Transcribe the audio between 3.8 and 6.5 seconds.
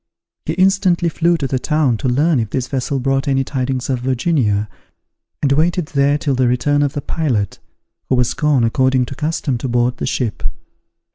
of Virginia, and waited there till the